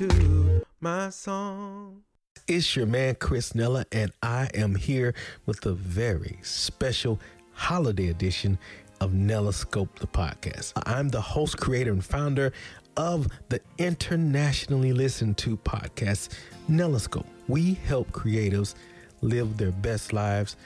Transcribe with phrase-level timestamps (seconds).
[0.00, 2.00] to my song.
[2.48, 5.12] It's your man Chris Nella, and I am here
[5.44, 7.20] with a very special
[7.52, 8.58] holiday edition
[9.02, 10.72] of Nella Scope, the podcast.
[10.86, 12.50] I'm the host, creator, and founder
[12.96, 16.30] of the internationally listened to podcast,
[16.66, 17.26] Nella Scope.
[17.46, 18.76] We help creatives
[19.20, 20.56] live their best lives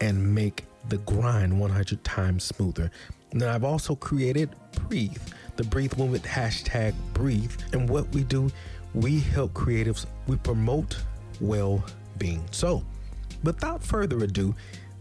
[0.00, 2.92] and make the grind 100 times smoother.
[3.32, 4.50] Now, I've also created
[4.86, 5.20] Breathe,
[5.56, 7.50] the Breathe Movement hashtag Breathe.
[7.72, 8.52] And what we do,
[8.94, 10.96] we help creatives, we promote
[11.40, 11.84] well
[12.18, 12.44] being.
[12.50, 12.84] So,
[13.42, 14.54] without further ado,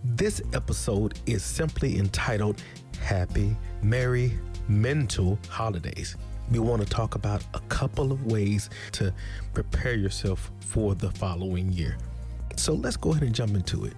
[0.04, 2.62] this episode is simply entitled
[3.00, 4.34] Happy, Merry,
[4.68, 6.18] Mental Holidays.
[6.52, 9.14] We want to talk about a couple of ways to
[9.54, 11.98] prepare yourself for the following year.
[12.58, 13.94] So let's go ahead and jump into it.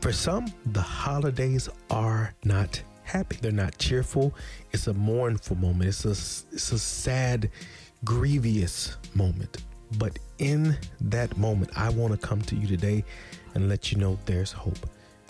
[0.00, 3.38] For some, the holidays are not happy.
[3.40, 4.34] They're not cheerful.
[4.72, 5.88] It's a mournful moment.
[5.88, 6.10] It's a
[6.54, 7.50] it's a sad,
[8.04, 9.58] grievous moment.
[9.98, 13.04] But in that moment, I want to come to you today
[13.54, 14.78] and let you know there's hope.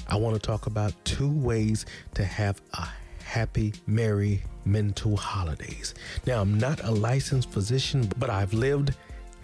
[0.08, 2.88] I want to talk about two ways to have a
[3.24, 5.94] happy, merry mental holidays.
[6.26, 8.94] Now, I'm not a licensed physician, but I've lived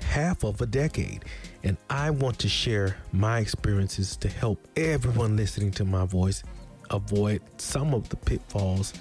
[0.02, 1.24] half of a decade,
[1.62, 6.42] and I want to share my experiences to help everyone listening to my voice
[6.90, 8.92] avoid some of the pitfalls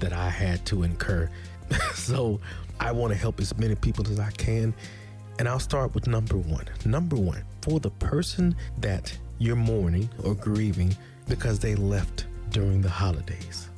[0.00, 1.30] that I had to incur.
[1.94, 2.40] so,
[2.80, 4.74] I want to help as many people as I can.
[5.38, 6.64] And I'll start with number one.
[6.84, 10.96] Number one, for the person that you're mourning or grieving
[11.28, 13.68] because they left during the holidays.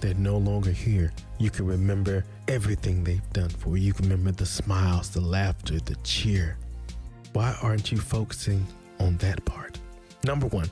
[0.00, 1.12] They're no longer here.
[1.38, 3.84] You can remember everything they've done for you.
[3.84, 6.58] You can remember the smiles, the laughter, the cheer.
[7.32, 8.66] Why aren't you focusing
[9.00, 9.78] on that part?
[10.24, 10.70] Number one,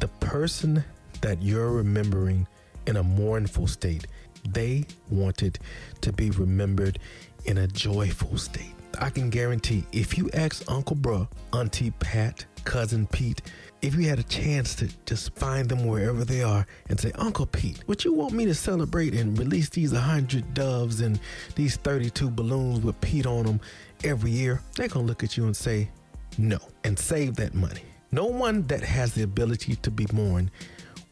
[0.00, 0.82] the person
[1.20, 2.46] that you're remembering
[2.86, 4.06] in a mournful state,
[4.48, 5.58] they wanted
[6.00, 6.98] to be remembered
[7.44, 8.74] in a joyful state.
[8.98, 13.42] I can guarantee if you ask Uncle Bruh, Auntie Pat, Cousin Pete,
[13.82, 17.46] if you had a chance to just find them wherever they are and say, Uncle
[17.46, 21.18] Pete, would you want me to celebrate and release these 100 doves and
[21.54, 23.60] these 32 balloons with Pete on them
[24.04, 24.60] every year?
[24.76, 25.88] They're going to look at you and say,
[26.36, 27.82] no, and save that money.
[28.12, 30.50] No one that has the ability to be mourned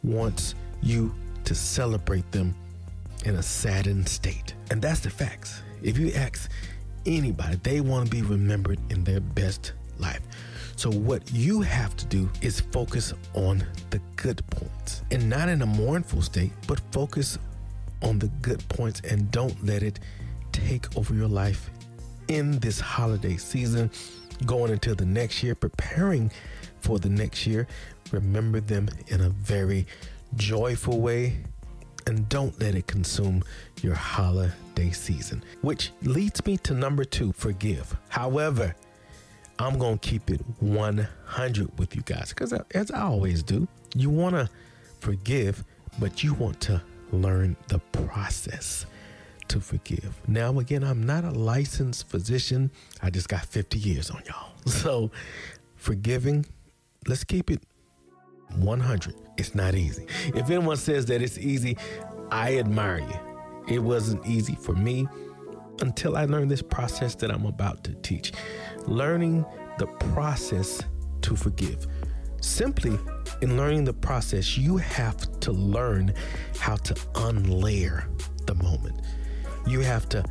[0.02, 2.54] wants you to celebrate them
[3.24, 4.54] in a saddened state.
[4.70, 5.62] And that's the facts.
[5.82, 6.50] If you ask
[7.06, 10.20] anybody, they want to be remembered in their best life.
[10.76, 15.62] So, what you have to do is focus on the good points and not in
[15.62, 17.38] a mournful state, but focus
[18.02, 19.98] on the good points and don't let it
[20.52, 21.70] take over your life
[22.28, 23.90] in this holiday season,
[24.46, 26.30] going into the next year, preparing
[26.80, 27.66] for the next year.
[28.12, 29.86] Remember them in a very
[30.36, 31.38] joyful way
[32.08, 33.44] and don't let it consume
[33.82, 35.44] your holiday season.
[35.60, 37.94] Which leads me to number two forgive.
[38.08, 38.74] However,
[39.58, 44.08] I'm going to keep it 100 with you guys because, as I always do, you
[44.08, 44.48] want to
[45.00, 45.62] forgive,
[45.98, 46.82] but you want to
[47.12, 48.86] learn the process
[49.48, 50.14] to forgive.
[50.26, 52.70] Now, again, I'm not a licensed physician,
[53.02, 54.52] I just got 50 years on y'all.
[54.66, 55.10] So,
[55.76, 56.44] forgiving,
[57.06, 57.62] let's keep it
[58.56, 59.14] 100.
[59.36, 60.06] It's not easy.
[60.34, 61.76] If anyone says that it's easy,
[62.30, 63.74] I admire you.
[63.74, 65.06] It wasn't easy for me
[65.80, 68.32] until I learned this process that I'm about to teach
[68.86, 69.44] learning
[69.78, 70.82] the process
[71.22, 71.86] to forgive.
[72.40, 72.98] Simply,
[73.42, 76.14] in learning the process, you have to learn
[76.58, 78.04] how to unlayer
[78.46, 79.00] the moment.
[79.66, 80.24] You have to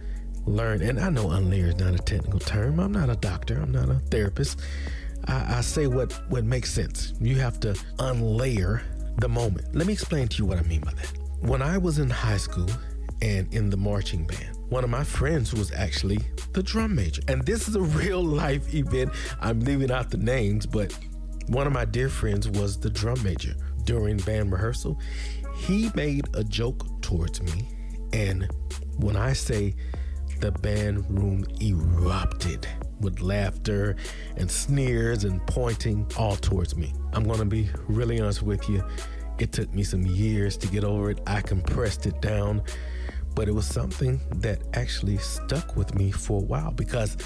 [0.46, 2.80] learn, and I know unlayer is not a technical term.
[2.80, 4.62] I'm not a doctor, I'm not a therapist.
[5.28, 7.14] I, I say what, what makes sense.
[7.20, 8.82] You have to unlayer
[9.18, 9.76] the moment.
[9.76, 11.14] Let me explain to you what I mean by that.
[11.42, 12.70] When I was in high school
[13.22, 16.20] and in the marching band, one of my friends was actually
[16.54, 17.22] the drum major.
[17.28, 19.12] And this is a real life event.
[19.40, 20.98] I'm leaving out the names, but
[21.48, 23.56] one of my dear friends was the drum major
[23.86, 25.00] during band rehearsal.
[25.56, 27.70] He made a joke towards me.
[28.14, 28.48] And
[28.98, 29.76] when I say
[30.40, 32.68] the band room erupted
[33.00, 33.96] with laughter
[34.38, 38.84] and sneers and pointing all towards me, I'm going to be really honest with you.
[39.40, 41.20] It took me some years to get over it.
[41.28, 42.64] I compressed it down
[43.38, 47.18] but it was something that actually stuck with me for a while because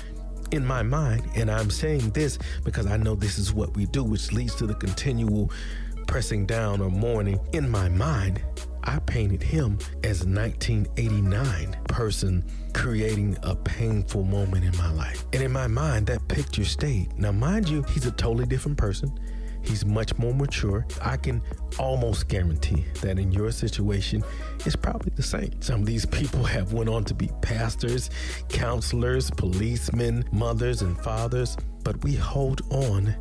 [0.52, 4.04] in my mind, and I'm saying this because I know this is what we do,
[4.04, 5.52] which leads to the continual
[6.08, 7.40] pressing down or mourning.
[7.54, 8.42] In my mind,
[8.84, 12.44] I painted him as a 1989 person
[12.74, 15.26] creating a painful moment in my life.
[15.34, 17.18] And in my mind, that picture stayed.
[17.18, 19.18] Now, mind you, he's a totally different person.
[19.64, 20.86] He's much more mature.
[21.02, 21.42] I can
[21.78, 24.24] almost guarantee that in your situation,
[24.66, 25.62] it's probably the same.
[25.62, 28.10] Some of these people have went on to be pastors,
[28.50, 33.16] counselors, policemen, mothers, and fathers, but we hold on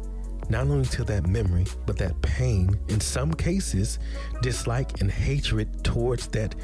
[0.51, 3.99] not only to that memory, but that pain, in some cases,
[4.43, 6.55] dislike and hatred towards that,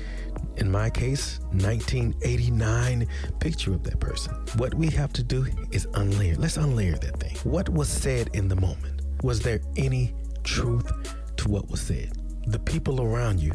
[0.56, 3.06] in my case, 1989
[3.40, 4.34] picture of that person.
[4.56, 6.36] What we have to do is unlayer.
[6.36, 7.36] Let's unlayer that thing.
[7.50, 9.02] What was said in the moment?
[9.22, 10.90] Was there any truth
[11.36, 12.12] to what was said?
[12.46, 13.52] The people around you,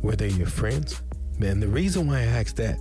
[0.00, 1.02] were they your friends?
[1.40, 2.78] And the reason why I ask that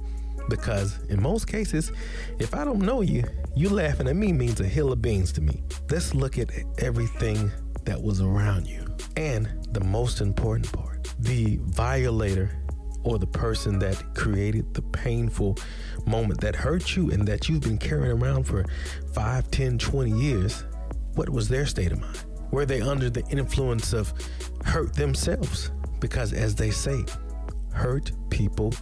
[0.51, 1.93] because in most cases,
[2.37, 3.23] if I don't know you,
[3.55, 5.63] you laughing at me means a hill of beans to me.
[5.89, 7.49] Let's look at everything
[7.85, 8.85] that was around you.
[9.15, 12.51] And the most important part the violator
[13.03, 15.57] or the person that created the painful
[16.05, 18.65] moment that hurt you and that you've been carrying around for
[19.13, 20.65] 5, 10, 20 years,
[21.15, 22.25] what was their state of mind?
[22.51, 24.13] Were they under the influence of
[24.65, 25.71] hurt themselves?
[25.99, 27.05] Because as they say,
[27.71, 28.73] hurt people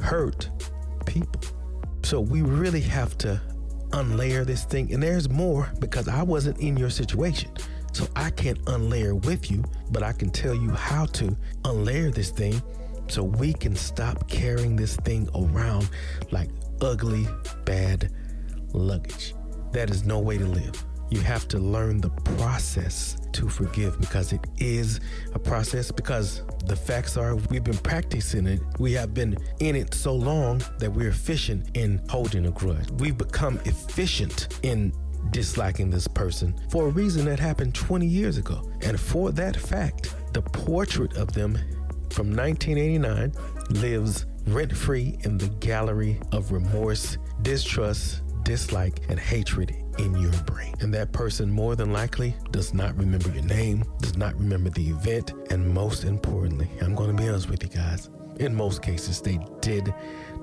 [0.00, 0.50] hurt
[1.06, 1.40] people.
[2.02, 3.40] So we really have to
[3.90, 4.92] unlayer this thing.
[4.92, 7.50] And there's more because I wasn't in your situation.
[7.92, 12.30] So I can't unlayer with you, but I can tell you how to unlayer this
[12.30, 12.62] thing
[13.08, 15.88] so we can stop carrying this thing around
[16.30, 16.50] like
[16.80, 17.26] ugly,
[17.64, 18.12] bad
[18.72, 19.34] luggage.
[19.72, 20.84] That is no way to live.
[21.10, 25.00] You have to learn the process to forgive because it is
[25.34, 25.90] a process.
[25.90, 28.60] Because the facts are, we've been practicing it.
[28.78, 32.90] We have been in it so long that we're efficient in holding a grudge.
[32.92, 34.92] We've become efficient in
[35.30, 38.70] disliking this person for a reason that happened 20 years ago.
[38.82, 41.58] And for that fact, the portrait of them
[42.10, 43.32] from 1989
[43.70, 50.74] lives rent free in the gallery of remorse, distrust, dislike, and hatred in your brain.
[50.80, 54.88] And that person more than likely does not remember your name, does not remember the
[54.88, 59.20] event, and most importantly, I'm going to be honest with you guys, in most cases,
[59.20, 59.94] they did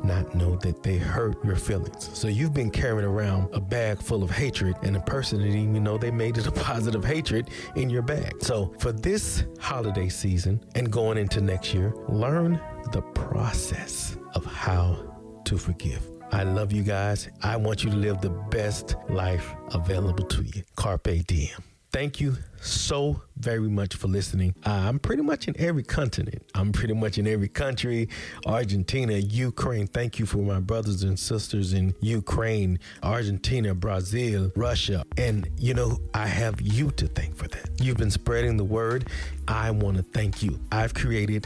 [0.04, 2.10] not know that they hurt your feelings.
[2.14, 5.84] So you've been carrying around a bag full of hatred, and the person didn't even
[5.84, 8.34] know they made it a deposit of hatred in your bag.
[8.42, 12.60] So for this holiday season and going into next year, learn
[12.92, 14.98] the process of how
[15.46, 16.10] to forgive.
[16.34, 17.30] I love you guys.
[17.44, 20.64] I want you to live the best life available to you.
[20.76, 21.64] Carpe diem.
[21.92, 24.56] Thank you so very much for listening.
[24.66, 26.42] I'm pretty much in every continent.
[26.56, 28.10] I'm pretty much in every country
[28.48, 29.86] Argentina, Ukraine.
[29.86, 35.06] Thank you for my brothers and sisters in Ukraine, Argentina, Brazil, Russia.
[35.20, 37.70] And, you know, I have you to thank for that.
[37.80, 39.08] You've been spreading the word.
[39.48, 40.60] I want to thank you.
[40.72, 41.46] I've created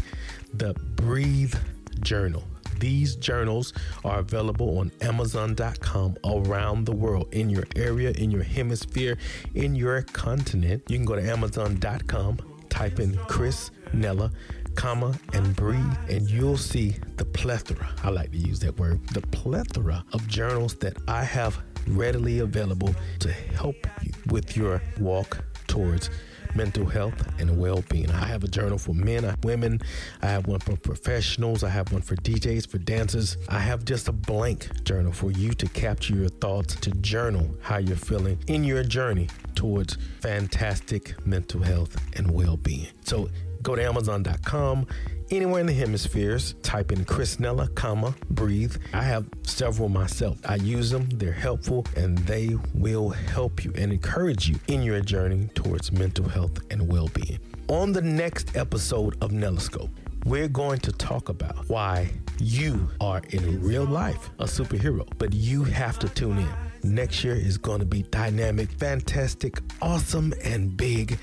[0.54, 1.56] the Breathe
[2.00, 2.45] Journal.
[2.79, 9.18] These journals are available on Amazon.com around the world, in your area, in your hemisphere,
[9.56, 10.83] in your continent.
[10.88, 12.39] You can go to Amazon.com,
[12.69, 14.31] type in Chris Nella,
[14.75, 17.89] comma, and breathe, and you'll see the plethora.
[18.03, 21.57] I like to use that word the plethora of journals that I have
[21.88, 26.09] readily available to help you with your walk towards
[26.57, 28.09] mental health and well-being.
[28.12, 29.80] I have a journal for men, women.
[30.21, 31.63] I have one for professionals.
[31.63, 33.38] I have one for DJs, for dancers.
[33.48, 37.77] I have just a blank journal for you to capture your thoughts, to journal how
[37.77, 42.88] you're feeling in your journey towards fantastic mental health and well-being.
[43.03, 43.30] So
[43.62, 44.88] go to Amazon.com
[45.31, 46.55] anywhere in the hemispheres.
[46.63, 48.75] Type in Chris Nella, comma, breathe.
[48.93, 50.38] I have several myself.
[50.46, 55.01] I use them, they're helpful, and they will help you and encourage you in your
[55.01, 57.39] journey towards mental health and well being.
[57.69, 59.89] On the next episode of Nellascope,
[60.25, 65.63] we're going to talk about why you are in real life a superhero, but you
[65.63, 66.93] have to tune in.
[66.93, 71.17] Next year is going to be dynamic, fantastic, awesome, and big.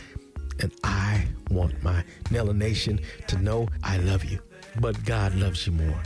[0.60, 4.40] And I want my Nella Nation to know I love you,
[4.80, 6.02] but God loves you more.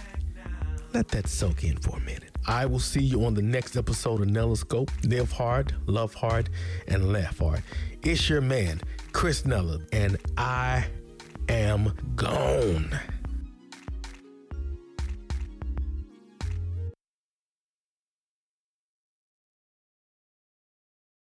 [0.95, 2.31] Let that soak in for a minute.
[2.47, 4.91] I will see you on the next episode of Nellascope.
[5.05, 6.49] Live hard, love hard,
[6.87, 7.63] and laugh hard.
[8.03, 8.81] It's your man,
[9.13, 10.87] Chris Nella, and I
[11.49, 12.99] am gone.